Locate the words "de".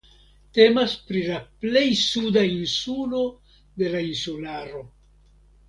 3.83-3.95